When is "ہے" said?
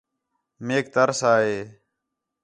1.45-1.57